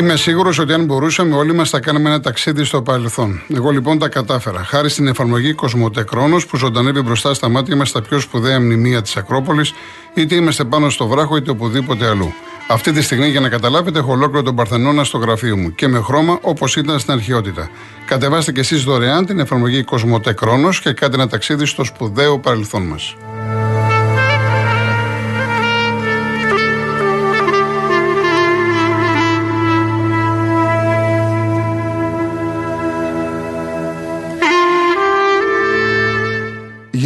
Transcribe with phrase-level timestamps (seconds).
[0.00, 3.40] Είμαι σίγουρος ότι αν μπορούσαμε, όλοι μας θα κάναμε ένα ταξίδι στο παρελθόν.
[3.54, 4.64] Εγώ λοιπόν τα κατάφερα.
[4.64, 6.04] Χάρη στην εφαρμογή Κοσμοτέ
[6.48, 9.72] που ζωντανεύει μπροστά στα μάτια μας τα πιο σπουδαία μνημεία της Ακρόπολης,
[10.14, 12.32] είτε είμαστε πάνω στο βράχο είτε οπουδήποτε αλλού.
[12.68, 16.00] Αυτή τη στιγμή, για να καταλάβετε, έχω ολόκληρο τον Παρθενώνα στο γραφείο μου και με
[16.00, 17.70] χρώμα όπως ήταν στην αρχαιότητα.
[18.06, 20.34] Κατεβάστε κι εσείς δωρεάν την εφαρμογή Κοσμοτέ
[20.82, 23.16] και κάντε ένα ταξίδι στο σπουδαίο παρελθόν μας.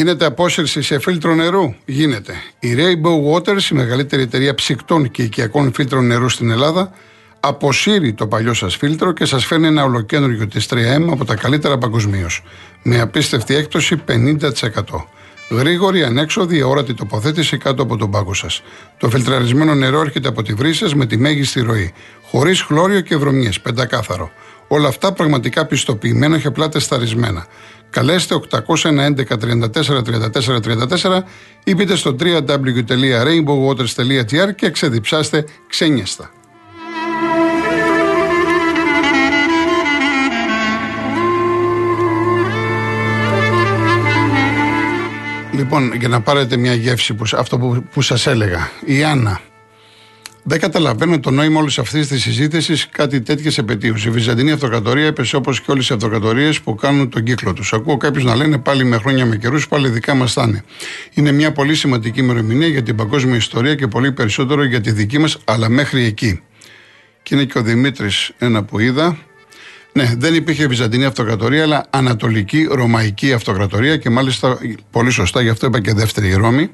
[0.05, 1.75] Γίνεται απόσυρση σε φίλτρο νερού.
[1.85, 2.33] Γίνεται.
[2.59, 6.93] Η Rainbow Waters, η μεγαλύτερη εταιρεία ψυκτών και οικιακών φίλτρων νερού στην Ελλάδα,
[7.41, 11.79] αποσύρει το παλιό σας φίλτρο και σας φέρνει ένα ολοκένουργιο της 3M από τα καλύτερα
[11.79, 12.43] παγκοσμίως.
[12.83, 15.09] Με απίστευτη έκπτωση 50%.
[15.51, 18.63] Γρήγορη, ανέξοδη, αόρατη τοποθέτηση κάτω από τον πάγκο σας.
[18.99, 21.93] Το φιλτραρισμένο νερό έρχεται από τη βρύση με τη μέγιστη ροή.
[22.31, 24.31] Χωρίς χλώριο και βρωμιές, πεντακάθαρο.
[24.69, 27.47] Όλα αυτά πραγματικά πιστοποιημένα και απλά τεσταρισμένα.
[27.95, 31.23] Καλέστε 811 34 34 34
[31.65, 36.31] ή μπείτε στο www.rainbowwaters.gr και ξεδιψάστε ξένιαστα.
[45.53, 48.71] Λοιπόν, για να πάρετε μια γεύση, που, αυτό που, που σας έλεγα.
[48.85, 49.41] Η Άννα,
[50.47, 53.95] δεν καταλαβαίνω το νόημα όλης αυτής της συζήτησης κάτι τέτοιες επαιτίου.
[54.07, 57.73] Η Βυζαντινή Αυτοκρατορία έπεσε όπως και όλες οι αυτοκρατορίε που κάνουν τον κύκλο τους.
[57.73, 60.65] Ακούω κάποιους να λένε πάλι με χρόνια με καιρούς, πάλι δικά μας θα είναι.
[61.15, 65.19] Είναι μια πολύ σημαντική ημερομηνία για την παγκόσμια ιστορία και πολύ περισσότερο για τη δική
[65.19, 66.41] μας, αλλά μέχρι εκεί.
[67.23, 69.19] Και είναι και ο Δημήτρης, ένα που είδα,
[69.97, 74.59] ναι, δεν υπήρχε Βυζαντινή Αυτοκρατορία, αλλά Ανατολική Ρωμαϊκή Αυτοκρατορία και μάλιστα
[74.91, 76.71] πολύ σωστά, γι' αυτό είπα και δεύτερη Ρώμη.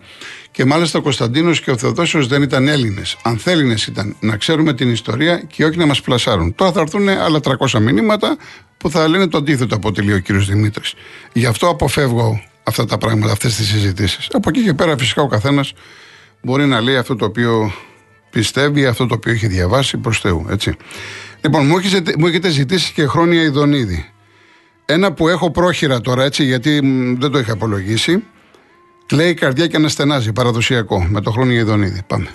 [0.51, 3.17] Και μάλιστα ο Κωνσταντίνος και ο Θεοδόσιος δεν ήταν Έλληνες.
[3.23, 6.55] Ανθέλληνε ήταν να ξέρουμε την ιστορία και όχι να μας πλασάρουν.
[6.55, 8.37] Τώρα θα έρθουν άλλα 300 μηνύματα
[8.77, 10.95] που θα λένε το αντίθετο από ό,τι λέει ο κύριος Δημήτρης.
[11.33, 14.29] Γι' αυτό αποφεύγω αυτά τα πράγματα, αυτές τις συζητήσεις.
[14.33, 15.73] Από εκεί και πέρα, φυσικά ο καθένας
[16.43, 17.73] μπορεί να λέει αυτό το οποίο
[18.31, 20.47] πιστεύει, αυτό το οποίο έχει διαβάσει προς Θεού.
[20.51, 20.77] Έτσι.
[21.43, 24.11] Λοιπόν, μου έχετε, μου έχετε ζητήσει και χρόνια Ιδονίδη.
[24.85, 26.81] Ένα που έχω πρόχειρα τώρα έτσι, γιατί
[27.19, 28.23] δεν το είχα απολογίσει.
[29.07, 32.03] Κλαίει καρδιά και αναστενάζει, παραδοσιακό, με το χρόνια Ιδονίδη.
[32.07, 32.29] Πάμε.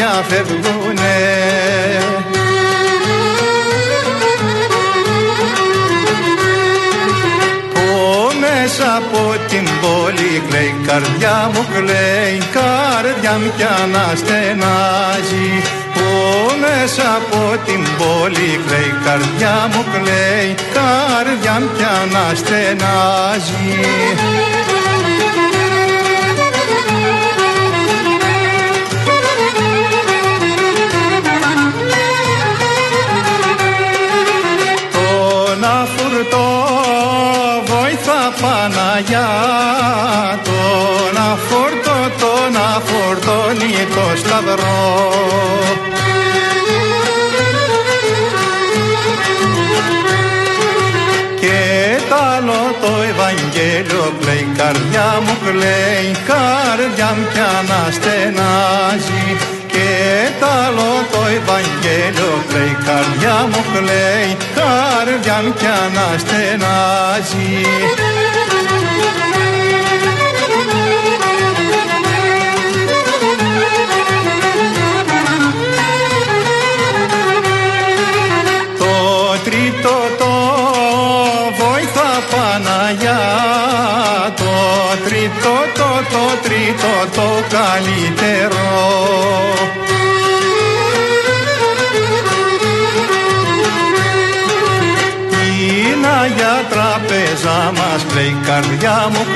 [0.00, 1.16] Καράβια φεύγουνε.
[8.40, 15.48] Μέσα από την πόλη κλαίει καρδιά μου κλαίει καρδιά μου κι αναστενάζει.
[15.94, 16.06] Που
[16.60, 23.70] μέσα από την πόλη κλαίει καρδιά μου κλαίει καρδιά μου κι αναστενάζει
[55.50, 59.24] καρδιά μου κλαίει καρδιά μου κι αναστενάζει
[59.66, 59.88] και
[60.40, 67.50] τ' άλλο το Ευαγγέλιο κλαίει καρδιά μου κλαίει καρδιά μου κι αναστενάζει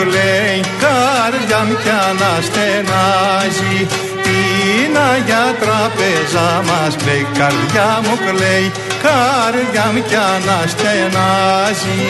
[0.04, 3.76] μου κλαίει καρδιά μου κι αναστενάζει
[4.24, 8.72] Είναι για τραπέζα μας κλαίει καρδιά μου κλαίει
[9.02, 12.00] καρδιά μου κι αναστενάζει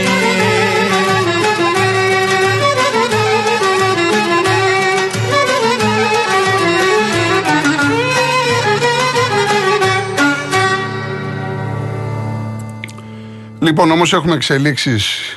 [13.65, 15.37] Λοιπόν, όμως έχουμε εξελίξεις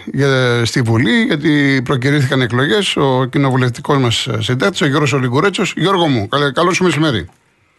[0.63, 2.95] στη Βουλή, γιατί προκυρήθηκαν εκλογές.
[2.95, 5.63] Ο κοινοβουλευτικός μας συντάκτης, ο Γιώργος Ολυγκουρέτσο.
[5.75, 7.29] Γιώργο μου, καλό σου μεσημέρι.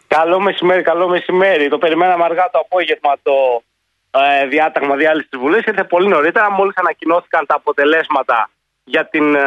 [0.06, 1.68] Καλό μεσημέρι, καλό μεσημέρι.
[1.68, 3.62] Το περιμέναμε αργά το απόγευμα το
[4.10, 5.64] ε, διάταγμα διάλυσης της Βουλής.
[5.66, 8.50] Ήρθε πολύ νωρίτερα, μόλις ανακοινώθηκαν τα αποτελέσματα
[8.84, 9.40] για την ε,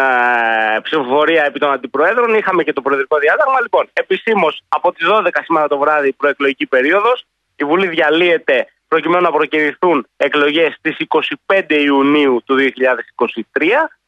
[0.83, 2.33] ψηφοφορία επί των αντιπροέδρων.
[2.33, 3.61] Είχαμε και το προεδρικό διάταγμα.
[3.61, 7.25] Λοιπόν, επισήμως από τις 12 σήμερα το βράδυ η προεκλογική περίοδος.
[7.55, 10.95] Η Βουλή διαλύεται προκειμένου να προκυρηθούν εκλογές στις
[11.47, 12.55] 25 Ιουνίου του
[13.55, 13.61] 2023.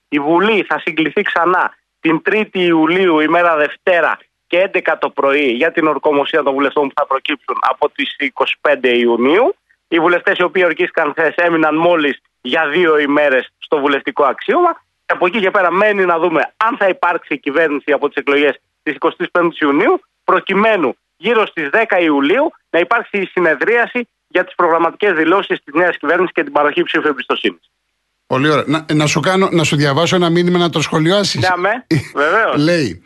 [0.09, 5.71] Η Βουλή θα συγκληθεί ξανά την 3η Ιουλίου, ημέρα Δευτέρα και 11 το πρωί για
[5.71, 8.15] την ορκομοσία των βουλευτών που θα προκύψουν από τις
[8.61, 9.55] 25 Ιουνίου.
[9.87, 14.71] Οι βουλευτές οι οποίοι ορκίστηκαν χθες έμειναν μόλις για δύο ημέρες στο βουλευτικό αξίωμα.
[15.05, 18.59] Και από εκεί και πέρα μένει να δούμε αν θα υπάρξει κυβέρνηση από τις εκλογές
[18.83, 25.13] της 25η Ιουνίου, προκειμένου γύρω στις 10 Ιουλίου να υπάρξει η συνεδρίαση για τις προγραμματικές
[25.13, 27.69] δηλώσεις της νέας κυβέρνησης και την παροχή ψήφου εμπιστοσύνης.
[28.27, 28.63] Πολύ ωραία.
[28.67, 31.41] Να, να, σου κάνω, να σου διαβάσω ένα μήνυμα να το σχολιάσεις.
[31.41, 31.71] Ναι,
[32.23, 32.55] βεβαίως.
[32.57, 33.03] Λέει.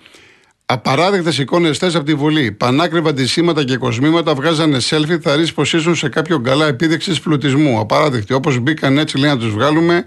[0.65, 2.51] Απαράδεκτες εικόνες θες από τη Βουλή.
[2.51, 7.80] Πανάκριβα αντισήματα και κοσμήματα βγάζανε σέλφι, θα ρίξει πως ήσουν σε κάποιο καλά επίδειξη πλουτισμού.
[7.80, 8.33] Απαράδεκτη.
[8.33, 10.06] Όπως μπήκαν έτσι λέει να τους βγάλουμε,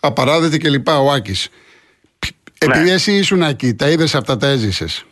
[0.00, 0.88] απαράδεκτη κλπ.
[0.88, 1.48] Ο Άκης.
[2.66, 2.74] Ναι.
[2.74, 5.04] Επειδή εσύ ήσουν εκεί, τα είδες αυτά, τα έζησες.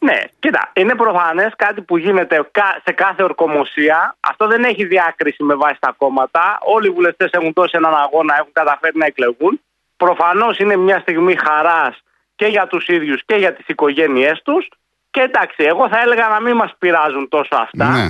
[0.00, 2.50] Ναι, κοίτα, είναι προφανές κάτι που γίνεται
[2.84, 4.16] σε κάθε ορκομοσία.
[4.20, 6.58] Αυτό δεν έχει διάκριση με βάση τα κόμματα.
[6.60, 9.60] Όλοι οι βουλευτές έχουν δώσει έναν αγώνα, έχουν καταφέρει να εκλεγούν.
[9.96, 12.02] Προφανώς είναι μια στιγμή χαράς
[12.40, 14.68] και για τους ίδιους και για τις οικογένειές τους
[15.10, 18.06] και εντάξει εγώ θα έλεγα να μην μας πειράζουν τόσο αυτά ναι.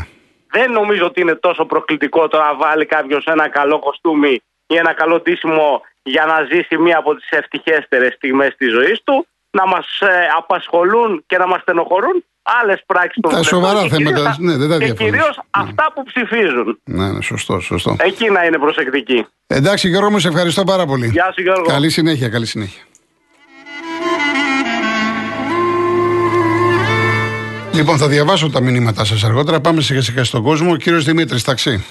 [0.51, 4.93] δεν νομίζω ότι είναι τόσο προκλητικό το να βάλει κάποιος ένα καλό κοστούμι ή ένα
[4.93, 10.01] καλό ντύσιμο για να ζήσει μία από τις ευτυχέστερες στιγμές της ζωής του να μας
[10.01, 10.07] ε,
[10.39, 14.37] απασχολούν και να μας στενοχωρούν άλλες πράξεις των Τα σοβαρά θέματα.
[14.39, 15.43] Ναι, δεν τα Και κυρίως ναι.
[15.51, 16.81] αυτά που ψηφίζουν.
[16.85, 17.97] Ναι, ναι, σωστό, σωστό.
[17.99, 19.27] Εκεί να είναι προσεκτικοί.
[19.47, 21.07] Εντάξει, Γιώργο, μου σε ευχαριστώ πάρα πολύ.
[21.07, 21.65] Γεια σου, Γιώργο.
[21.67, 22.83] Καλή συνέχεια, καλή συνέχεια.
[27.75, 29.61] Λοιπόν, θα διαβάσω τα μηνύματά σας αργότερα.
[29.61, 30.73] Πάμε σιγά σιγά στον κόσμο.
[30.73, 31.85] Ο κύριος Δημήτρης, ταξί.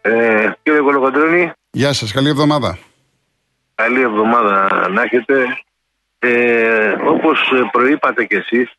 [0.00, 1.52] Ε, κύριε Κολοκοντρώνη.
[1.70, 2.78] Γεια σας, καλή εβδομάδα.
[3.74, 5.34] Καλή εβδομάδα να έχετε.
[6.24, 8.72] Ε, όπως προείπατε κι εσείς,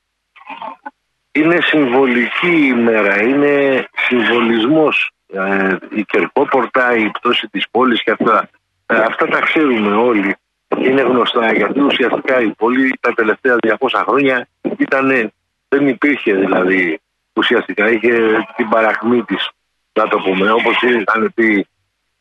[1.32, 5.12] είναι συμβολική ημέρα, είναι συμβολισμός.
[5.34, 8.50] Ε, η Κερκόπορτα, η πτώση της πόλης και αυτά.
[8.86, 10.36] Ε, αυτά τα ξέρουμε όλοι.
[10.78, 14.48] Είναι γνωστά γιατί ουσιαστικά η πόλη τα τελευταία 200 χρόνια
[14.78, 15.32] ήταν
[15.68, 17.00] δεν υπήρχε δηλαδή
[17.34, 17.92] ουσιαστικά.
[17.92, 19.50] Είχε την παραχμή της,
[19.94, 20.52] να το πούμε.
[20.52, 21.68] Όπως είχαν πει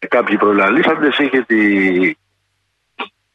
[0.08, 1.60] κάποιοι προλαλήσαντες, είχε τη.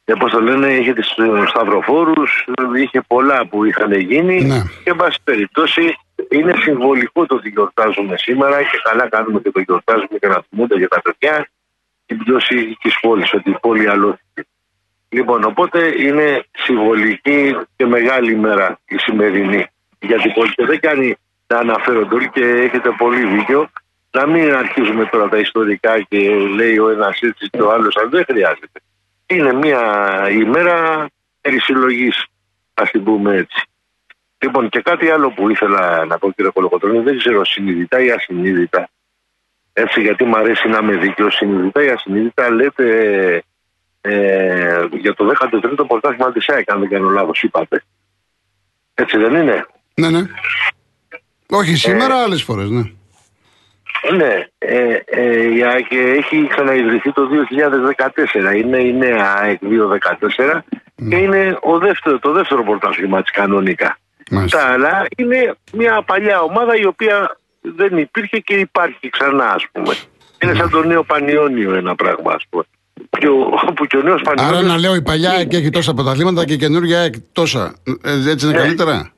[0.10, 1.14] Ε, Πώς το λένε, είχε τις
[1.48, 4.44] σταυροφόρους, είχε πολλά που είχαν γίνει.
[4.44, 4.62] Ναι.
[4.84, 5.98] Και, εν πάση περιπτώσει,
[6.30, 10.78] είναι συμβολικό το ότι γιορτάζουμε σήμερα και καλά κάνουμε και το γιορτάζουμε και να θυμούνται
[10.78, 11.50] για τα παιδιά
[12.06, 14.48] την πτώση της πόλης, ότι η πόλη αλώθηκε.
[15.10, 19.68] Λοιπόν, οπότε είναι συμβολική και μεγάλη ημέρα η σημερινή
[20.00, 21.16] γιατί και δεν κάνει
[21.48, 23.70] να αναφέρονται όλοι και έχετε πολύ δίκιο.
[24.12, 28.10] Να μην αρχίζουμε τώρα τα ιστορικά και λέει ο ένας έτσι και ο άλλος, αν
[28.10, 28.80] δεν χρειάζεται.
[29.28, 29.82] Είναι μια
[30.32, 31.08] ημέρα
[31.42, 32.26] περισυλλογής,
[32.74, 33.68] ας την πούμε έτσι.
[34.38, 38.90] Λοιπόν, και κάτι άλλο που ήθελα να πω, κύριε Κολοκοτρόνη, δεν ξέρω συνειδητά ή ασυνείδητα.
[39.74, 43.44] Έτσι, γιατί μου αρέσει να είμαι δίκαιος, συνειδητά ή ασυνείδητα λέτε
[44.02, 47.84] ε, για το 13ο πρωτάθλημα της ΑΕΚ, αν δεν κάνω λάθος, είπατε.
[48.94, 50.22] Έτσι δεν είναι; Ναι, ναι.
[51.50, 52.92] Όχι σήμερα, ε, άλλες φορές, ναι.
[54.16, 57.28] Ναι, ε, ε, η ΑΕΚ έχει ξαναειδρυθεί το
[58.54, 58.56] 2014.
[58.56, 60.60] Είναι η νέα ΑΕΚ 2014
[60.96, 61.10] ναι.
[61.10, 63.98] και είναι ο δεύτερο, το δεύτερο πρωτάθλημα τη κανονικά.
[64.32, 64.58] Μάλιστα.
[64.58, 69.96] Τα άλλα είναι μια παλιά ομάδα η οποία δεν υπήρχε και υπάρχει ξανά, ας πούμε.
[70.44, 72.64] Είναι σαν το νέο Πανιόνιο ένα πράγμα, ας πούμε.
[73.20, 74.58] Και ο, που και ο νέος Πανιόνιος...
[74.58, 77.76] Άρα να λέω η παλιά ΑΕΚ έχει τόσα πρωταθλήματα και η καινούργια ΑΕΚ τόσα.
[78.04, 78.62] Ε, έτσι είναι ναι.
[78.62, 79.12] καλύτερα;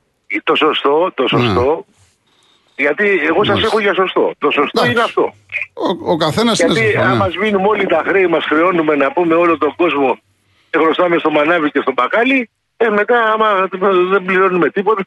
[0.43, 1.53] Το σωστό, το ναι.
[2.79, 3.03] Σωστό.
[3.03, 4.31] Γιατί εγώ σας έχω για σωστό.
[4.37, 5.33] Το σωστό είναι αυτό.
[5.73, 7.15] Ο, ο καθένας είναι Γιατί αν ναι.
[7.15, 10.19] μα μείνουμε όλοι τα χρέη, μας χρεώνουμε να πούμε όλο τον κόσμο
[10.69, 13.67] και χρωστάμε στο μανάβι και στο μπακάλι, ε, μετά άμα
[14.11, 15.03] δεν πληρώνουμε τίποτα.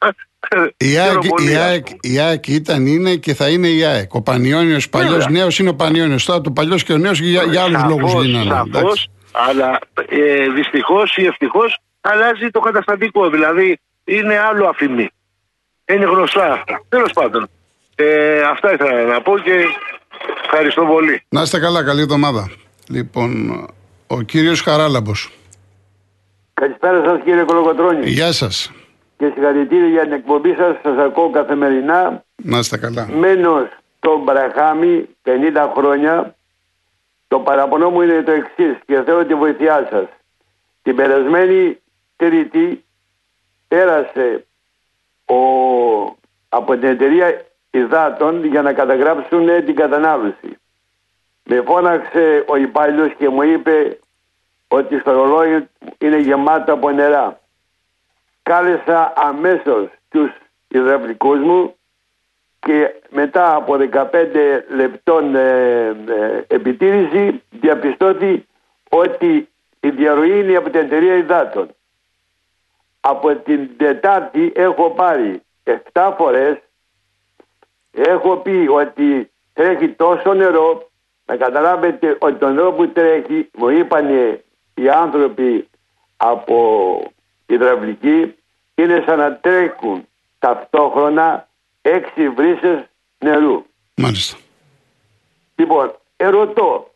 [0.77, 4.15] Η ΑΕΚ, η, ΑΕΚ, η ΑΕΚ ήταν, είναι και θα είναι η ΑΕΚ.
[4.15, 6.25] Ο Πανιόνιος παλιός νέος είναι ο Πανιόνιος.
[6.25, 8.67] Τώρα το παλιός και ο νέος για, για άλλους λόγους γίνανε.
[8.73, 13.31] Σαφώς, αλλά ε, δυστυχώς ή ευτυχώς αλλάζει το καταστατικό.
[13.31, 15.09] Δηλαδή είναι άλλο αφημί.
[15.89, 16.83] Είναι γνωστά αυτά.
[16.89, 17.49] Τέλος πάντων.
[18.05, 19.65] Ε, αυτά ήθελα να πω και
[20.45, 21.23] ευχαριστώ πολύ.
[21.29, 22.51] Να είστε καλά, καλή εβδομάδα.
[22.89, 23.31] Λοιπόν,
[24.07, 25.33] ο κύριος Χαράλαμπος.
[26.55, 28.11] Καλησπέρα σας κύριε Κολοκοτρώνη.
[28.11, 28.73] Γεια σας.
[29.19, 32.25] Και συγχαρητήρια για την εκπομπή σας, σας ακούω καθημερινά.
[32.43, 33.09] Να είστε καλά.
[33.13, 36.35] Μένω στο Μπραχάμι 50 χρόνια.
[37.29, 40.05] Το παραπονό μου είναι το εξής και θέλω τη βοήθειά σας.
[40.83, 41.77] Την περασμένη
[42.17, 42.85] Τρίτη
[43.69, 44.47] πέρασε
[45.25, 45.35] ο,
[46.49, 50.57] από την εταιρεία υδάτων για να καταγράψουν την κατανάλωση.
[51.45, 53.99] Με φώναξε ο υπάλληλος και μου είπε
[54.69, 57.41] ότι στο ρολόι είναι γεμάτο από νερά.
[58.43, 60.31] Κάλεσα αμέσως τους
[60.69, 61.75] υδραυλικούς μου
[62.59, 64.09] και μετά από 15
[64.69, 68.47] λεπτών ε, ε, επιτήρηση διαπιστώθη
[68.89, 69.49] ότι
[69.81, 71.69] η διαρροή είναι από την εταιρεία υδάτων.
[73.01, 75.43] Από την Τετάρτη έχω πάρει
[75.93, 76.57] 7 φορές
[77.93, 80.91] έχω πει ότι τρέχει τόσο νερό
[81.27, 84.09] να καταλάβετε ότι το νερό που τρέχει μου είπαν
[84.75, 85.69] οι άνθρωποι
[86.17, 87.13] από
[87.47, 88.35] υδραυλική
[88.75, 90.07] είναι σαν να τρέχουν
[90.39, 91.49] ταυτόχρονα
[91.83, 92.85] έξι βρύσες
[93.19, 93.65] νερού.
[93.97, 94.37] Μάλιστα.
[95.57, 96.91] Λοιπόν, ερωτώ,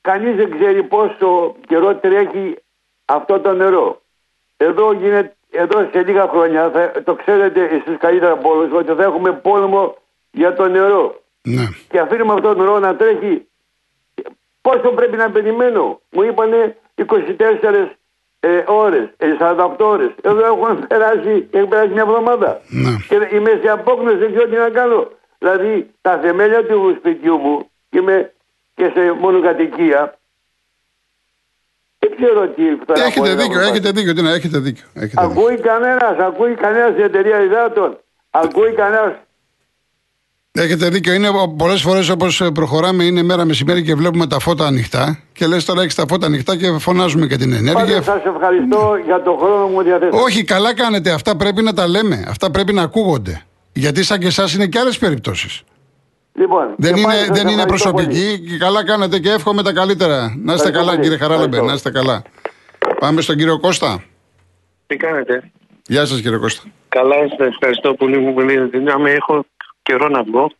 [0.00, 2.56] κανείς δεν ξέρει πόσο καιρό τρέχει
[3.04, 4.02] αυτό το νερό.
[4.56, 9.02] Εδώ, γίνεται, εδώ σε λίγα χρόνια, θα, το ξέρετε εσείς καλύτερα από όλους, ότι θα
[9.02, 9.96] έχουμε πόλεμο
[10.32, 11.22] για το νερό.
[11.42, 11.68] Ναι.
[11.88, 13.46] Και αφήνουμε αυτό το νερό να τρέχει.
[14.60, 16.00] Πόσο πρέπει να περιμένω.
[16.10, 17.96] Μου είπανε 24
[18.40, 20.10] ε, ώρες, ε, 48 ώρες.
[20.22, 22.60] Εδώ έχουν περάσει, έχει περάσει μια εβδομάδα.
[22.68, 22.96] Ναι.
[23.08, 25.10] Και είμαι σε απόκνωση, δεν ξέρω τι να κάνω.
[25.38, 28.32] Δηλαδή τα θεμέλια του σπιτιού μου και, είμαι
[28.74, 30.18] και σε μονοκατοικία.
[31.98, 34.14] Δεν ξέρω τι τώρα Έχετε μπορεί να δίκιο, μου έχετε δίκιο.
[34.14, 34.86] Τι να, έχετε δίκιο.
[34.94, 35.42] Έχετε δίκιο.
[35.42, 37.98] Ακούει κανένας, ακούει κανένας η εταιρεία υδάτων.
[38.30, 39.12] Ακούει κανένας.
[40.58, 41.12] Έχετε δίκιο.
[41.12, 41.28] Είναι
[41.58, 45.18] πολλές φορές όπως προχωράμε, είναι μέρα μεσημέρι και βλέπουμε τα φώτα ανοιχτά.
[45.32, 47.74] Και λες τώρα έχεις τα φώτα ανοιχτά και φωνάζουμε και την ενέργεια.
[47.84, 50.16] Πάντως σας ευχαριστώ για τον χρόνο που μου διαθέσατε.
[50.16, 51.10] Όχι, καλά κάνετε.
[51.10, 52.24] Αυτά πρέπει να τα λέμε.
[52.28, 53.42] Αυτά πρέπει να ακούγονται.
[53.72, 55.62] Γιατί σαν και εσάς είναι και άλλες περιπτώσεις.
[56.34, 58.06] Λοιπόν, Δεν και είναι, πάλι σας δεν είναι ευχαριστώ πολύ.
[58.06, 58.40] προσωπική.
[58.50, 60.18] Και καλά κάνετε και εύχομαι τα καλύτερα.
[60.20, 61.02] Να είστε Ευχαριστώ καλά, πολύ.
[61.02, 61.56] κύριε Χαράλαμπε.
[61.56, 61.66] Ευχαριστώ.
[61.66, 62.22] Να είστε καλά.
[62.98, 64.02] Πάμε στον κύριο Κώστα.
[64.86, 65.50] Τι κάνετε;
[65.86, 66.62] Γεια σας, κύριε Κώστα.
[66.88, 67.46] Καλά είστε.
[67.46, 69.10] Ευχαριστώ πολύ που μου δίνετε δύναμη.
[69.10, 69.44] Έχω
[69.82, 70.52] καιρό να βγω.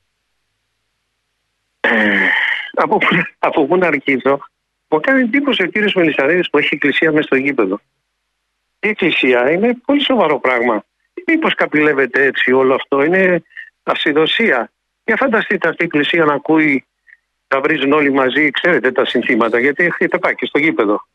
[1.80, 2.26] Ε,
[2.74, 4.40] από, πού- από πού να αρχίσω.
[4.88, 7.80] Μου κάνει εντύπωση ο κύριος Μελισανίδη που έχει εκκλησία μέσα στο γήπεδο.
[8.80, 10.84] Η εκκλησία είναι πολύ σοβαρό πράγμα.
[11.26, 13.02] Μήπως καπηλεύεται έτσι όλο αυτό.
[13.02, 13.42] Είναι
[13.82, 14.72] ασυδοσία.
[15.04, 16.84] Για φανταστείτε αυτή η εκκλησία να ακούει
[17.48, 21.06] να βρίζουν όλοι μαζί, ξέρετε τα συνθήματα, γιατί έχετε πάει και στο γήπεδο.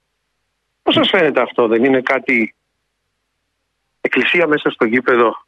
[0.84, 2.56] Πώς σας φαίνεται αυτό, δεν είναι κάτι
[4.02, 5.47] εκκλησία μέσα στο γήπεδο;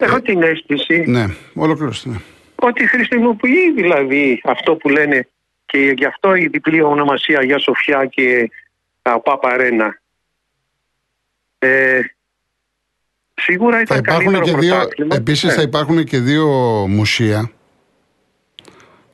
[0.00, 1.24] Έχω την αίσθηση Ναι,
[1.54, 2.08] ολοκληρώστε.
[2.08, 2.16] Ναι.
[2.54, 5.28] ότι χρησιμοποιεί δηλαδή αυτό που λένε
[5.66, 8.50] και γι' αυτό η διπλή ονομασία Αγία Σοφιά και
[9.02, 10.00] τα Πάπα Ρένα.
[11.58, 12.00] Ε,
[13.34, 15.14] σίγουρα Θα ήταν υπάρχουν καλύτερο και δύο, πρωτάθλημα.
[15.16, 15.52] επίσης Ναι.
[15.52, 16.46] θα υπάρχουν και δύο
[16.88, 17.50] μουσεία.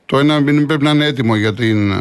[0.05, 1.91] Το ένα μην πρέπει να είναι έτοιμο για την...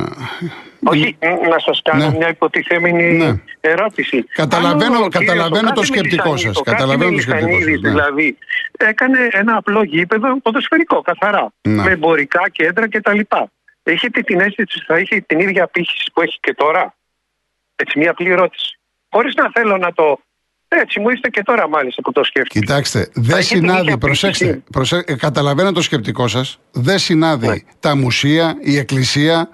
[0.87, 1.17] Όχι,
[1.51, 2.17] να σας κάνω Ναι.
[2.17, 3.33] μια υποτιθέμενη Ναι.
[3.61, 4.23] ερώτηση.
[4.23, 6.57] Καταλαβαίνω- Αν ο καταλαβαίνω κύριος, ο το κάθε σκεπτικό Μελισσανίδης, σας.
[6.57, 7.91] ο κάθε Καταλαβαίνω το σκεπτικό σας, Μελισσανίδης, ναι.
[7.91, 8.39] Δηλαδή,
[8.77, 11.53] έκανε ένα απλό γήπεδο ποδοσφαιρικό, καθαρά.
[11.63, 11.83] Ναι.
[11.83, 13.21] Με εμπορικά κέντρα κτλ.
[13.83, 16.95] Έχετε την αίσθηση ότι θα είχε την ίδια απήχηση που έχει και τώρα;
[17.77, 18.79] Έτσι, μια απλή ερώτηση.
[19.11, 20.21] Χωρίς να θέλω να το.
[20.81, 22.65] Έτσι, μου είστε και τώρα μάλιστα που το σκέφτομαι.
[22.67, 24.63] Κοιτάξτε, δεν έχει την συνάδει, ίδια προσέξτε, πίστη.
[24.73, 27.55] προσε- ε, καταλαβαίνω το σκεπτικό σας, δεν συνάδει Ναι.
[27.81, 29.49] τα μουσεία, η εκκλησία,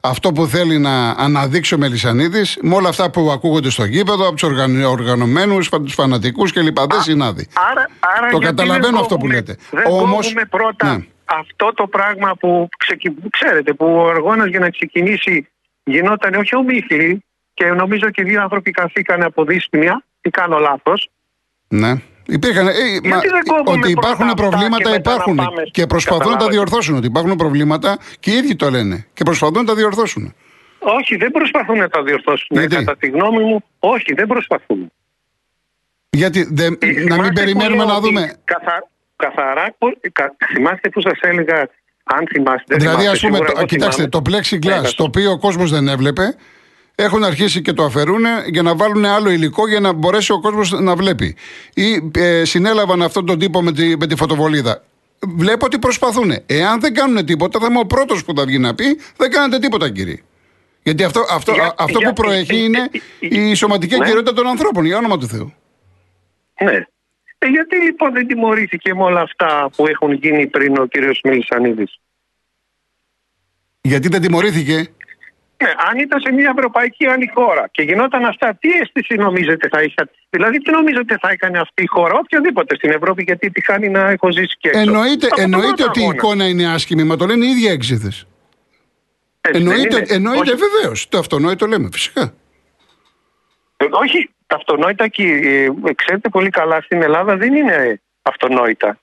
[0.00, 4.32] αυτό που θέλει να αναδείξει ο Μελισανίδης, με όλα αυτά που ακούγονται στο γήπεδο, από
[4.32, 6.78] τους οργανω- οργανωμένους, από τους φανατικούς κλπ.
[6.78, 7.48] Δεν συνάδει.
[7.70, 7.88] Άρα,
[8.18, 9.56] άρα Το γιατί καταλαβαίνω δεν αυτό που κόβουμε- λέτε.
[9.70, 11.04] Δεν Όμως- κόβουμε πρώτα Ναι.
[11.24, 13.14] αυτό το πράγμα που ξεκι...
[13.30, 15.48] ξέρετε, που ο αγώνας για να ξεκινήσει
[15.84, 17.24] γινόταν όχι ομίχλη
[17.54, 20.04] και νομίζω και δύο άνθρωποι καθήκανε από δύσπνοια.
[20.22, 21.10] Τι κάνω λάθος;
[21.68, 21.92] Ναι.
[22.26, 22.72] Υπήρχαν, ε,
[23.04, 26.18] μα, δεν κόβουμε ότι υπάρχουν πρώτα αυτά προβλήματα και μετά να υπάρχουν πάμε και προσπαθούν
[26.18, 26.54] να τα καταλάβατε.
[26.54, 26.96] διορθώσουν.
[26.96, 30.34] Ότι υπάρχουν προβλήματα και οι ίδιοι το λένε και προσπαθούν να τα διορθώσουν.
[30.78, 32.46] Όχι, δεν προσπαθούν να τα διορθώσουν.
[32.50, 34.92] Γιατί; Κατά τη γνώμη μου, όχι, δεν προσπαθούν.
[36.10, 38.32] Γιατί δεν, να μην Θυμάστε που περιμένουμε λέω να ότι δούμε.
[38.44, 38.88] Καθα...
[39.16, 40.36] Καθαρά, που- κα...
[40.52, 41.68] θυμάστε που σας έλεγα,
[42.04, 42.64] αν θυμάστε.
[42.66, 44.08] δεν Δηλαδή, θυμάστε, ας πούμε, σίγουρα το, εγώ κοιτάξτε, θυμάμαι.
[44.08, 46.36] το plexiglass, Ναι, το οποίο ο κόσμος δεν έβλεπε,
[46.94, 50.80] έχουν αρχίσει και το αφαιρούν για να βάλουν άλλο υλικό για να μπορέσει ο κόσμο
[50.80, 51.36] να βλέπει.
[51.74, 54.82] Ή ε, συνέλαβαν αυτόν τον τύπο με τη, με τη φωτοβολίδα.
[55.20, 56.32] Βλέπω ότι προσπαθούν.
[56.46, 59.58] Εάν δεν κάνουν τίποτα, θα είμαι ο πρώτο που θα βγει να πει: Δεν κάνετε
[59.58, 60.22] τίποτα, κύριε.
[60.82, 62.88] Γιατί αυτό, αυτό, Για- α- αυτό για- που προέχει ε, είναι
[63.20, 64.04] ε, ε, η σωματική ναι.
[64.04, 65.52] αγκαιρότητα των ανθρώπων, για όνομα του Θεού.
[66.62, 66.84] Ναι.
[67.38, 71.98] Ε, γιατί λοιπόν δεν τιμωρήθηκε με όλα αυτά που έχουν γίνει πριν ο κύριος Μελισανίδης.
[73.80, 74.88] Γιατί δεν τιμωρήθηκε.
[75.62, 79.82] Ναι, αν ήταν σε μια ευρωπαϊκή άλλη χώρα και γινόταν αυτά, τι αίσθηση νομίζετε θα
[79.82, 83.88] είχατε; Δηλαδή, τι νομίζετε θα έκανε αυτή η χώρα, οποιαδήποτε στην Ευρώπη, γιατί τη χάνει
[83.88, 84.80] να έχω ζήσει και έξω.
[84.80, 86.16] Εννοείται, Από τον εννοείται πρώτο ότι η αγώνα.
[86.16, 88.26] εικόνα είναι άσχημη, μα το λένε οι ίδιοι έξιδες.
[89.40, 90.62] Έτσι δεν Εννοείται, είναι; εννοείται Όχι.
[90.70, 91.08] βεβαίως.
[91.08, 92.34] Το αυτονόητο λέμε, φυσικά.
[93.76, 95.22] Ε, όχι, τα αυτονόητα και
[95.84, 98.98] ε, ξέρετε πολύ καλά στην Ελλάδα δεν είναι αυτονόητα.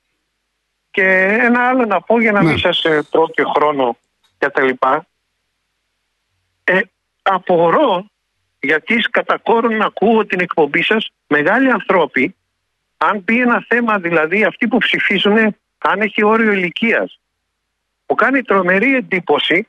[0.92, 1.04] Και
[1.42, 2.50] ένα άλλο να πω για να Ναι.
[2.50, 3.98] μην σας ε, τρώω και χρόνο
[4.38, 4.96] και τα λοιπά.
[4.96, 5.02] Ε,
[7.34, 8.06] απορώ
[8.60, 12.36] γιατί κατά κόρον να ακούω την εκπομπή σας μεγάλοι ανθρώποι
[12.98, 17.20] αν πει ένα θέμα δηλαδή αυτοί που ψηφίζουν αν έχει όριο ηλικίας.
[18.08, 19.68] Μου κάνει τρομερή εντύπωση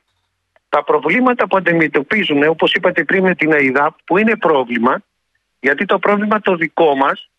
[0.69, 5.01] τα προβλήματα που αντιμετωπίζουν, όπως είπατε πριν με την ΑΕΔΑΠ, που είναι πρόβλημα,
[5.59, 7.29] γιατί το πρόβλημα το δικό μας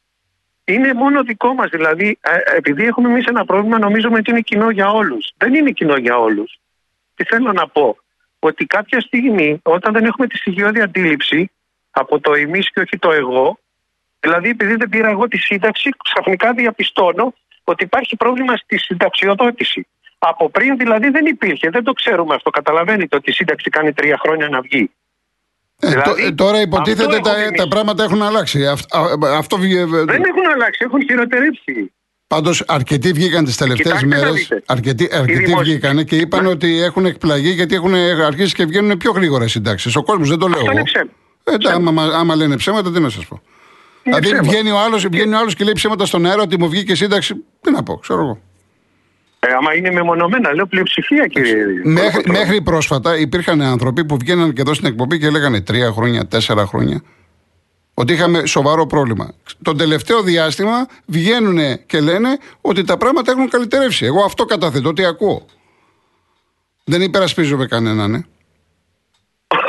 [0.64, 1.70] είναι μόνο δικό μας.
[1.70, 5.32] Δηλαδή, ε, επειδή έχουμε εμείς ένα πρόβλημα, νομίζουμε ότι είναι κοινό για όλους.
[5.36, 6.60] Δεν είναι κοινό για όλους.
[7.14, 7.98] Τι θέλω να πω,
[8.44, 11.50] ότι κάποια στιγμή, όταν δεν έχουμε τη στοιχειώδη αντίληψη
[11.90, 13.58] από το εμείς και όχι το εγώ,
[14.20, 17.34] δηλαδή επειδή δεν πήρα εγώ τη σύνταξη, ξαφνικά διαπιστώνω
[17.64, 19.86] ότι υπάρχει πρόβλημα στη συνταξιοδότηση.
[20.18, 22.50] Από πριν δηλαδή δεν υπήρχε, δεν το ξέρουμε αυτό.
[22.50, 24.90] Καταλαβαίνετε ότι η σύνταξη κάνει τρία χρόνια να βγει.
[25.80, 27.60] Ε, Δηλαδή, τω- ε, τώρα υποτίθεται αυτό τα, έχουμε εμείς.
[27.60, 28.66] τα πράγματα έχουν αλλάξει.
[28.66, 31.92] Αυτ- α- αυτό βγε- Δεν έχουν αλλάξει, έχουν χειροτερέψει.
[32.34, 34.34] Πάντως, αρκετοί βγήκαν τις τελευταίες Κοιτάξτε να μέρες.
[34.48, 34.62] δείτε.
[34.66, 36.48] Αρκετοί, αρκετοί δημόσια- βγήκαν και είπαν Ναι.
[36.48, 37.94] ότι έχουν εκπλαγεί γιατί έχουν
[38.26, 39.96] αρχίσει και βγαίνουν πιο γρήγορα οι συντάξεις.
[39.96, 40.78] Ο κόσμος δεν το λέω Αυτό εγώ.
[40.80, 41.10] είναι ψέμα.
[41.44, 43.40] Ε, τα- άμα, άμα λένε ψέματα, τι να σας πω.
[44.02, 44.52] Είναι δηλαδή, ψέμα.
[44.52, 47.34] βγαίνει ο άλλο βγαίνει ο άλλος και λέει ψέματα στον αέρα ότι μου βγήκε σύνταξη.
[47.60, 48.38] Τι να πω, ξέρω εγώ.
[49.40, 51.54] Ε, άμα είναι μεμονωμένα, λέω πλειοψηφία κύριε.
[51.54, 52.38] Μέχρι, Κολοκοτρώνη.
[52.38, 56.66] μέχρι πρόσφατα υπήρχαν άνθρωποι που βγαίναν και εδώ στην εκπομπή και λέγανε τρία χρόνια, τέσσερα
[56.66, 57.02] χρόνια.
[57.94, 59.34] Ότι είχαμε σοβαρό πρόβλημα.
[59.62, 64.04] Το τελευταίο διάστημα βγαίνουν και λένε ότι τα πράγματα έχουν καλυτερεύσει.
[64.04, 65.46] Εγώ αυτό καταθέτω, ότι ακούω.
[66.84, 68.14] Δεν υπερασπίζομαι κανέναν.
[68.14, 68.26] Ε.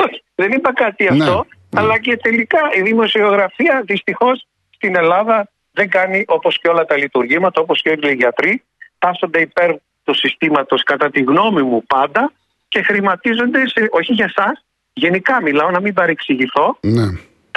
[0.04, 1.80] Όχι, δεν είπα κάτι Ναι, αυτό, ναι.
[1.80, 7.60] αλλά και τελικά η δημοσιογραφία δυστυχώς στην Ελλάδα δεν κάνει όπως και όλα τα λειτουργήματα,
[7.60, 8.62] όπως και όλοι οι γιατροί,
[8.98, 12.32] τάσσονται υπέρ του συστήματος κατά τη γνώμη μου πάντα
[12.68, 17.06] και χρηματίζονται, σε, όχι για εσάς, γενικά μιλάω να μην παρεξηγηθώ, Ναι.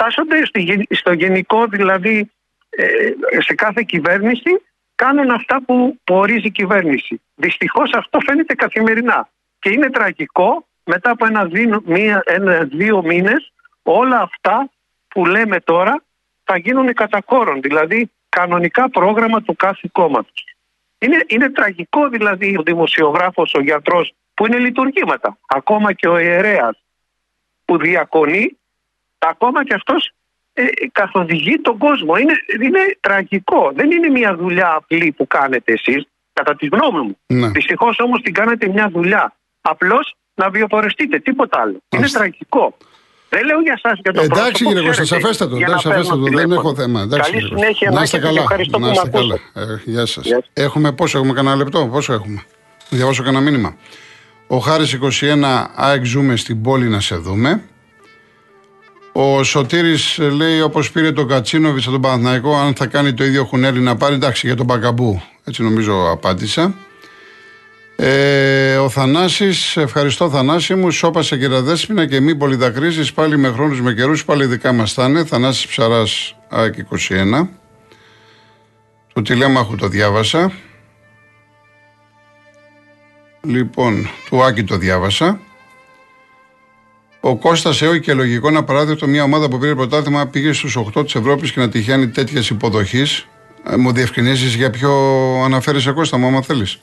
[0.02, 2.30] Τάσσονται στη γεν- στο γενικό δηλαδή
[2.70, 2.84] ε,
[3.38, 4.50] σε κάθε κυβέρνηση
[4.94, 7.20] κάνουν αυτά που, που ορίζει η κυβέρνηση.
[7.34, 9.28] Δυστυχώς αυτό φαίνεται καθημερινά.
[9.58, 14.70] Και είναι τραγικό μετά από ένα, δίνο- μία, ένα δύο μήνες όλα αυτά
[15.08, 16.04] που λέμε τώρα
[16.44, 17.60] θα γίνουν κατά κόρον.
[17.60, 20.44] Δηλαδή κανονικά πρόγραμμα του κάθε κόμματος.
[20.98, 25.38] Είναι, είναι τραγικό δηλαδή ο δημοσιογράφος, ο γιατρός που είναι λειτουργήματα.
[25.46, 26.82] Ακόμα και ο ιερέας
[27.64, 28.58] που διακονεί
[29.18, 30.10] ακόμα και αυτός
[30.52, 32.16] ε, καθοδηγεί τον κόσμο.
[32.16, 33.72] Είναι, είναι τραγικό.
[33.74, 37.18] Δεν είναι μια δουλειά απλή που κάνετε εσείς, κατά τη γνώμη μου.
[37.26, 37.48] Ναι.
[37.48, 39.32] Δυστυχώς όμως την κάνετε μια δουλειά.
[39.60, 41.70] Απλώς να βιοπορεστείτε, τίποτα άλλο.
[41.70, 42.18] Είναι Μάλιστα.
[42.18, 42.76] τραγικό.
[43.30, 45.56] Δεν λέω για εσάς για το Εντάξει, πρόσωπο, κύριε Κώστα, ξέρετε, σαφέστατο.
[45.56, 46.22] για να Εντάξει, παίρνω σαφέστατο.
[46.22, 46.60] Δεν τηλέφωνο.
[46.68, 47.00] έχω θέμα.
[47.00, 47.58] Εντάξει, Καλή κύριε Κώστα.
[47.64, 48.40] συνέχεια να είστε έχετε και καλά.
[48.50, 49.34] ευχαριστώ Να που με είστε καλά.
[49.34, 49.72] ακούσατε.
[49.72, 50.24] Ε, γεια σας.
[50.24, 50.42] Γεια.
[50.52, 52.42] Έχουμε πόσο, έχουμε κανένα λεπτό, πόσο έχουμε;
[52.90, 53.76] Διαβάσω κανένα μήνυμα.
[54.46, 57.62] Ο Χάρης 21, ΑΕΚ ζούμε στην πόλη να σε δούμε.
[59.20, 63.24] Ο Σωτήρης ε, λέει όπως πήρε τον Κατσίνοβιτ από τον Παναθηναϊκό, αν θα κάνει το
[63.24, 64.14] ίδιο Χουνέλη να πάρει.
[64.14, 65.22] Εντάξει, για τον Μπακαμπού.
[65.44, 66.74] Έτσι νομίζω απάντησα.
[67.96, 73.48] Ε, ο Θανάσης, ευχαριστώ Θανάση μου, σώπασε και τα δέσποινα και μη πολυδακρύσεις, πάλι με
[73.48, 75.24] χρόνους με καιρούς, πάλι δικά μας θα είναι.
[75.24, 77.48] Θανάσης Ψαράς, ΑΕΚ 21.
[79.12, 80.52] Το τηλέμαχου το διάβασα.
[83.42, 85.40] Λοιπόν, του Άκη το διάβασα.
[87.20, 91.04] Ο Κώστας Εώ και λογικό να παράδειγμα μια ομάδα που πήρε πρωτάθλημα πήγε στους 8
[91.04, 93.26] της Ευρώπης και να τυχαίνει τέτοια υποδοχής.
[93.70, 94.90] Ε, μου διευκρινίσει για ποιο
[95.44, 96.78] αναφέρεσαι Κώστα μου, άμα θέλεις.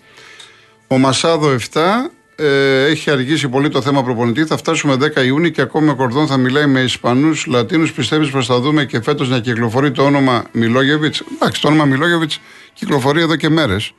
[0.88, 1.82] Ο Μασάδο 7
[2.36, 4.45] ε, έχει αργήσει πολύ το θέμα προπονητή.
[4.45, 7.93] Θα φτάσουμε 10 Ιούνιου και ακόμη ο Κορδόν θα μιλάει με Ισπανούς, Λατίνους.
[7.93, 12.39] Πιστεύεις πως θα δούμε και φέτος να κυκλοφορεί το όνομα Μιλόγεβιτς; Εντάξει, το όνομα Μιλόγεβιτς
[12.74, 13.93] κυκλοφορεί εδώ και μέρες.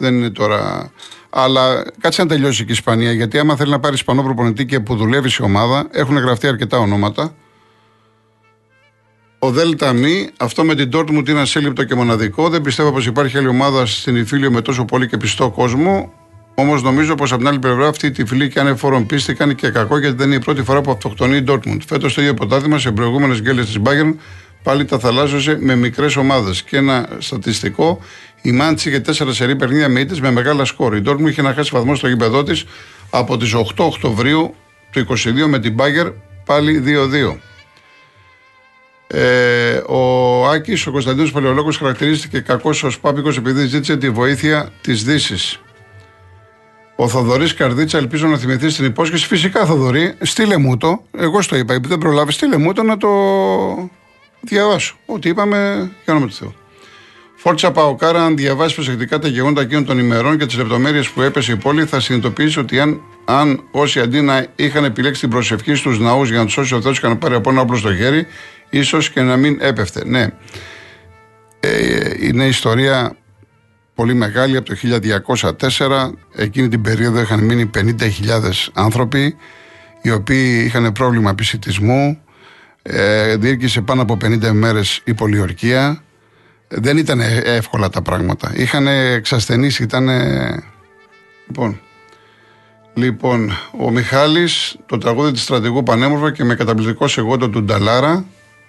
[0.00, 0.90] Δεν είναι τώρα.
[1.30, 3.12] Αλλά κάτσε να τελειώσει και η Ισπανία.
[3.12, 6.78] Γιατί άμα θέλει να πάρει Ισπανό προπονητή και που δουλεύει σε ομάδα, έχουν γραφτεί αρκετά
[6.78, 7.34] ονόματα.
[9.38, 12.48] Ο Δέλτα Μη, αυτό με την Dortmund είναι ασύλληπτο και μοναδικό.
[12.48, 16.12] Δεν πιστεύω πως υπάρχει άλλη ομάδα στην Ιφίλιο με τόσο πολύ και πιστό κόσμο.
[16.54, 19.70] Όμως νομίζω πως από την άλλη πλευρά αυτή η τυφλή και ανεφόρον πίστη κάνει και
[19.70, 21.78] κακό γιατί δεν είναι η πρώτη φορά που αυτοκτονεί η Dortmund.
[21.86, 24.14] Φέτος το ίδιο πρωτάθλημα σε προηγούμενες γκέλες της Bayern
[24.62, 26.62] πάλι τα θαλάσσιζε με μικρές ομάδες.
[26.62, 28.00] Και ένα στατιστικό,
[28.42, 30.96] η Μάντση είχε τέσσερα σερή παιχνίδια με ήττες με μεγάλα σκόρ.
[30.96, 32.64] Η Dortmund είχε να χάσει βαθμό στο γήπεδό της
[33.10, 34.54] από τις 8 Οκτωβρίου
[34.90, 36.12] του 22 με την Bayern
[36.44, 37.36] πάλι 2-2.
[39.06, 45.04] Ε, ο Άκης, ο Κωνσταντίνος Παλαιολόγος, χαρακτηρίστηκε κακός ως πάπικος επειδή ζήτησε τη βοήθεια της
[45.04, 45.60] Δύσης.
[46.96, 49.26] Ο Θοδωρής Καρδίτσα, ελπίζω να θυμηθεί την υπόσχεση.
[49.26, 51.04] Φυσικά, Θοδωρή, στείλε μου το.
[51.18, 53.08] Εγώ στο είπα, επειδή δεν προλάβει, στείλε μου το να το
[54.40, 54.96] διαβάσω.
[55.06, 56.54] Ό,τι είπαμε, για όνομα του Θεού.
[57.42, 61.52] Φόρτσα Παοκάρα, αν διαβάσεις προσεκτικά τα γεγονότα εκείνων των ημερών και τις λεπτομέρειες που έπεσε
[61.52, 65.98] η πόλη, θα συνειδητοποιήσεις ότι αν, αν όσοι αντί να είχαν επιλέξει την προσευχή στους
[65.98, 68.26] ναούς για να τους σώσει ο Θεός, είχαν πάρει από ένα όπλο στο χέρι,
[68.70, 70.04] ίσως και να μην έπεφτε.
[70.04, 70.26] Ναι.
[71.60, 73.16] Ε, είναι ιστορία
[73.94, 76.10] πολύ μεγάλη από το 1204.
[76.34, 77.86] Εκείνη την περίοδο είχαν μείνει 50.000
[78.72, 79.36] άνθρωποι
[80.02, 82.20] οι οποίοι είχαν πρόβλημα επισητισμού.
[82.82, 86.02] Ε, διήρκησε πάνω από 50 μέρες η πολιορκία.
[86.72, 88.52] Δεν ήταν εύκολα τα πράγματα.
[88.54, 90.08] Είχαν εξασθενήσει, ήταν...
[91.46, 91.80] Λοιπόν,
[92.94, 98.24] λοιπόν, ο Μιχάλης, το τραγούδι της στρατηγού Πανέμορφα και με καταπληκτικό σεγόντο του Νταλάρα.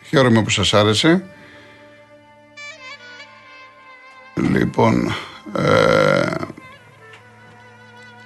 [0.08, 1.24] Χαίρομαι που σας άρεσε.
[4.36, 5.16] Λοιπόν,
[5.58, 6.26] ε,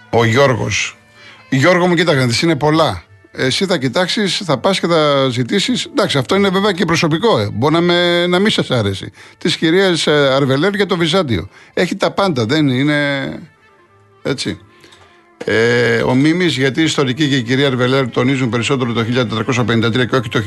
[0.10, 0.98] ο Γιώργος.
[1.50, 3.04] Γιώργο μου, κοίταξε, είναι πολλά.
[3.38, 5.86] Εσύ θα κοιτάξεις, θα πας και θα ζητήσεις.
[5.86, 7.40] Εντάξει, αυτό είναι βέβαια και προσωπικό.
[7.40, 7.50] Ε.
[7.54, 9.12] Μπορεί να, με, να μην σας άρεσει.
[9.38, 11.50] Της κυρίας ε, Αρβελέρ για το Βυζάντιο.
[11.74, 13.30] Έχει τα πάντα, δεν είναι.
[14.24, 14.60] Έτσι.
[15.48, 19.06] Ε, ο Μίμης, γιατί οι ιστορικοί και η κυρία Αρβελέρ τονίζουν περισσότερο το
[19.56, 20.42] 1453 και όχι το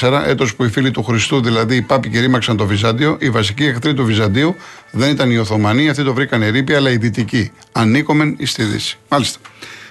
[0.00, 3.64] 1204, έτος που οι φίλοι του Χριστού, δηλαδή οι Πάποι, κηρύμαξαν το Βυζάντιο, οι βασικοί
[3.64, 4.56] εχθροί του Βυζαντίου
[4.90, 7.52] δεν ήταν οι Οθωμανοί, αυτοί το βρήκαν ερήπια, αλλά οι Δυτικοί.
[7.72, 8.98] Ανήκομεν εις τη Δύση.
[9.08, 9.38] Μάλιστα.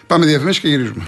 [0.07, 1.07] Πάμε διαφημίσεις και γυρίζουμε.